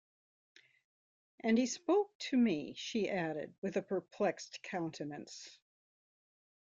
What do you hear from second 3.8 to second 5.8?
perplexed countenance.